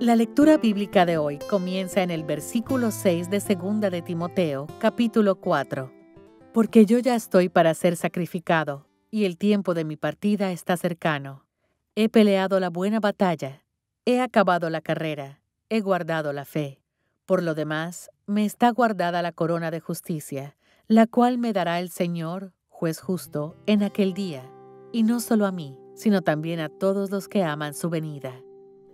La 0.00 0.16
lectura 0.16 0.58
bíblica 0.58 1.06
de 1.06 1.18
hoy 1.18 1.38
comienza 1.38 2.02
en 2.02 2.10
el 2.10 2.24
versículo 2.24 2.90
6 2.90 3.30
de 3.30 3.38
Segunda 3.38 3.90
de 3.90 4.02
Timoteo, 4.02 4.66
capítulo 4.80 5.36
4. 5.36 5.92
Porque 6.52 6.84
yo 6.84 6.98
ya 6.98 7.14
estoy 7.14 7.48
para 7.48 7.72
ser 7.74 7.96
sacrificado, 7.96 8.88
y 9.12 9.24
el 9.24 9.38
tiempo 9.38 9.72
de 9.72 9.84
mi 9.84 9.96
partida 9.96 10.50
está 10.50 10.76
cercano. 10.76 11.46
He 11.94 12.08
peleado 12.08 12.58
la 12.58 12.70
buena 12.70 12.98
batalla, 12.98 13.64
he 14.04 14.20
acabado 14.20 14.68
la 14.68 14.80
carrera, 14.80 15.40
he 15.68 15.80
guardado 15.80 16.32
la 16.32 16.44
fe. 16.44 16.82
Por 17.24 17.44
lo 17.44 17.54
demás, 17.54 18.10
me 18.26 18.44
está 18.44 18.70
guardada 18.70 19.22
la 19.22 19.30
corona 19.30 19.70
de 19.70 19.78
justicia, 19.78 20.56
la 20.88 21.06
cual 21.06 21.38
me 21.38 21.52
dará 21.52 21.78
el 21.78 21.88
Señor, 21.88 22.52
juez 22.68 23.00
justo, 23.00 23.56
en 23.66 23.84
aquel 23.84 24.12
día, 24.12 24.42
y 24.92 25.04
no 25.04 25.20
solo 25.20 25.46
a 25.46 25.52
mí, 25.52 25.78
sino 25.94 26.20
también 26.20 26.58
a 26.58 26.68
todos 26.68 27.12
los 27.12 27.28
que 27.28 27.44
aman 27.44 27.74
su 27.74 27.90
venida. 27.90 28.43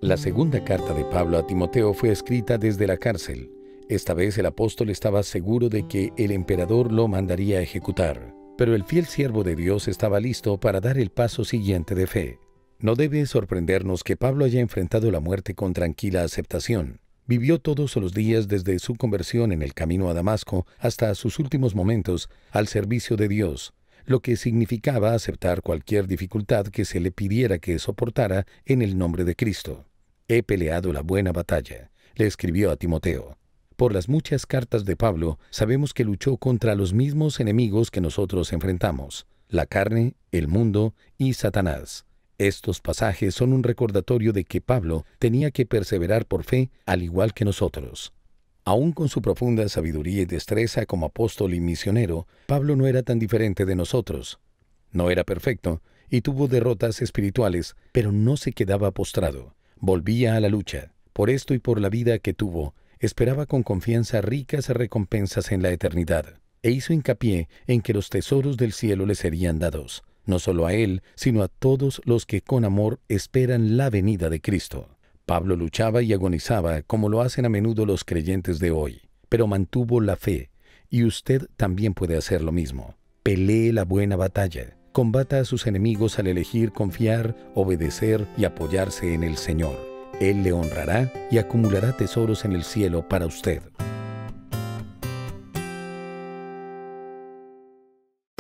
La 0.03 0.17
segunda 0.17 0.65
carta 0.65 0.95
de 0.95 1.05
Pablo 1.05 1.37
a 1.37 1.47
Timoteo 1.47 1.93
fue 1.93 2.11
escrita 2.11 2.57
desde 2.57 2.87
la 2.87 2.97
cárcel. 2.97 3.51
Esta 3.91 4.15
vez 4.15 4.39
el 4.39 4.47
apóstol 4.47 4.89
estaba 4.89 5.23
seguro 5.23 5.69
de 5.69 5.87
que 5.87 6.11
el 6.17 6.31
emperador 6.31 6.91
lo 6.91 7.07
mandaría 7.07 7.59
a 7.59 7.63
ejecutar, 7.63 8.35
pero 8.57 8.75
el 8.75 8.85
fiel 8.85 9.05
siervo 9.05 9.45
de 9.45 9.57
Dios 9.57 9.89
estaba 9.89 10.19
listo 10.19 10.59
para 10.59 10.81
dar 10.81 10.97
el 10.97 11.11
paso 11.11 11.45
siguiente 11.45 11.95
de 11.95 12.07
fe. 12.07 12.39
No 12.79 12.95
debe 12.95 13.27
sorprendernos 13.27 14.03
que 14.03 14.17
Pablo 14.17 14.47
haya 14.47 14.61
enfrentado 14.61 15.11
la 15.11 15.21
muerte 15.21 15.55
con 15.55 15.75
tranquila 15.75 16.25
aceptación. 16.25 17.01
Vivió 17.27 17.61
todos 17.61 17.95
los 17.97 18.15
días 18.15 18.49
desde 18.49 18.79
su 18.79 18.95
conversión 18.95 19.53
en 19.53 19.61
el 19.61 19.75
camino 19.75 20.09
a 20.09 20.15
Damasco 20.15 20.67
hasta 20.79 21.15
sus 21.15 21.39
últimos 21.39 21.75
momentos 21.75 22.31
al 22.53 22.69
servicio 22.69 23.19
de 23.19 23.29
Dios, 23.29 23.75
lo 24.07 24.21
que 24.21 24.37
significaba 24.37 25.13
aceptar 25.13 25.61
cualquier 25.61 26.07
dificultad 26.07 26.69
que 26.69 26.87
se 26.87 27.01
le 27.01 27.13
pidiera 27.13 27.59
que 27.59 27.79
soportara 27.79 28.47
en 28.65 28.81
el 28.81 28.97
nombre 28.97 29.25
de 29.25 29.37
Cristo. 29.37 29.85
He 30.33 30.45
peleado 30.45 30.93
la 30.93 31.01
buena 31.01 31.33
batalla, 31.33 31.91
le 32.15 32.25
escribió 32.25 32.71
a 32.71 32.77
Timoteo. 32.77 33.37
Por 33.75 33.93
las 33.93 34.09
muchas 34.09 34.47
cartas 34.47 34.85
de 34.85 34.95
Pablo, 34.95 35.41
sabemos 35.51 35.93
que 35.93 36.05
luchó 36.05 36.37
contra 36.37 36.77
los 36.77 36.95
mismos 36.95 37.41
enemigos 37.41 37.91
que 37.91 38.01
nosotros 38.01 38.53
enfrentamos, 38.53 39.27
la 39.49 39.67
carne, 39.67 40.15
el 40.31 40.47
mundo 40.47 40.95
y 41.19 41.33
Satanás. 41.33 42.07
Estos 42.39 42.81
pasajes 42.81 43.35
son 43.35 43.53
un 43.53 43.65
recordatorio 43.65 44.33
de 44.33 44.45
que 44.45 44.61
Pablo 44.61 45.05
tenía 45.19 45.51
que 45.51 45.67
perseverar 45.67 46.27
por 46.27 46.45
fe 46.45 46.71
al 46.87 47.03
igual 47.03 47.35
que 47.35 47.45
nosotros. 47.45 48.13
Aún 48.65 48.93
con 48.93 49.09
su 49.09 49.23
profunda 49.23 49.69
sabiduría 49.69 50.23
y 50.23 50.27
destreza 50.27 50.87
como 50.87 51.07
apóstol 51.07 51.55
y 51.55 51.61
misionero, 51.61 52.29
Pablo 52.47 52.77
no 52.77 52.87
era 52.87 53.03
tan 53.03 53.19
diferente 53.19 53.67
de 53.67 53.75
nosotros. 53.75 54.39
No 54.93 55.11
era 55.11 55.25
perfecto 55.25 55.83
y 56.09 56.21
tuvo 56.21 56.47
derrotas 56.47 57.03
espirituales, 57.03 57.75
pero 57.91 58.13
no 58.13 58.37
se 58.37 58.53
quedaba 58.53 58.93
postrado 58.93 59.57
volvía 59.81 60.37
a 60.37 60.41
la 60.41 60.49
lucha. 60.49 60.93
Por 61.13 61.31
esto 61.31 61.55
y 61.55 61.59
por 61.59 61.81
la 61.81 61.89
vida 61.89 62.19
que 62.19 62.35
tuvo, 62.35 62.75
esperaba 62.99 63.47
con 63.47 63.63
confianza 63.63 64.21
ricas 64.21 64.69
recompensas 64.69 65.53
en 65.53 65.63
la 65.63 65.71
eternidad, 65.71 66.39
e 66.63 66.71
hizo 66.71 66.93
hincapié 66.93 67.49
en 67.67 67.81
que 67.81 67.95
los 67.95 68.11
tesoros 68.11 68.57
del 68.57 68.73
cielo 68.73 69.07
le 69.07 69.15
serían 69.15 69.59
dados, 69.59 70.05
no 70.27 70.39
solo 70.39 70.67
a 70.67 70.75
él, 70.75 71.03
sino 71.15 71.43
a 71.43 71.49
todos 71.49 72.01
los 72.05 72.27
que 72.27 72.43
con 72.43 72.65
amor 72.65 73.01
esperan 73.09 73.77
la 73.77 73.91
venida 73.91 74.29
de 74.29 74.41
Cristo. 74.41 74.97
Pablo 75.27 75.57
luchaba 75.57 76.03
y 76.03 76.13
agonizaba 76.13 76.83
como 76.83 77.09
lo 77.09 77.21
hacen 77.21 77.47
a 77.47 77.49
menudo 77.49 77.87
los 77.87 78.05
creyentes 78.05 78.59
de 78.59 78.71
hoy, 78.71 79.03
pero 79.29 79.47
mantuvo 79.47 80.01
la 80.01 80.17
fe, 80.17 80.51
y 80.91 81.05
usted 81.05 81.47
también 81.57 81.95
puede 81.95 82.17
hacer 82.17 82.43
lo 82.43 82.53
mismo. 82.53 82.97
Pelee 83.23 83.73
la 83.73 83.85
buena 83.85 84.17
batalla 84.17 84.77
Combata 84.93 85.39
a 85.39 85.45
sus 85.45 85.69
enemigos 85.69 86.19
al 86.19 86.27
elegir 86.27 86.73
confiar, 86.73 87.37
obedecer 87.55 88.27
y 88.37 88.45
apoyarse 88.45 89.15
en 89.15 89.23
el 89.23 89.37
Señor. 89.37 89.79
Él 90.21 90.43
le 90.43 90.53
honrará 90.53 91.13
y 91.31 91.39
acumulará 91.39 91.97
tesoros 91.97 92.45
en 92.45 92.53
el 92.53 92.65
cielo 92.65 93.09
para 93.09 93.27
usted. 93.27 93.63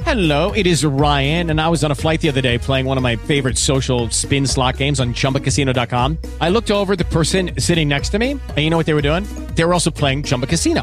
Hello, 0.04 0.50
it 0.56 0.66
is 0.66 0.84
Ryan, 0.84 1.50
and 1.50 1.60
I 1.60 1.68
was 1.68 1.84
on 1.84 1.92
a 1.92 1.94
flight 1.94 2.20
the 2.20 2.28
other 2.28 2.40
day 2.40 2.58
playing 2.58 2.84
one 2.84 2.96
of 2.96 3.02
my 3.04 3.14
favorite 3.14 3.56
social 3.56 4.10
spin 4.10 4.44
slot 4.44 4.76
games 4.76 4.98
on 4.98 5.14
chumbacasino.com. 5.14 6.18
I 6.40 6.48
looked 6.48 6.72
over 6.72 6.96
the 6.96 7.04
person 7.04 7.52
sitting 7.58 7.86
next 7.88 8.08
to 8.08 8.18
me, 8.18 8.32
and 8.32 8.58
you 8.58 8.70
know 8.70 8.76
what 8.76 8.86
they 8.86 8.94
were 8.94 9.02
doing? 9.02 9.22
They 9.54 9.64
were 9.64 9.72
also 9.72 9.92
playing 9.92 10.24
Chumba 10.24 10.48
Casino. 10.48 10.82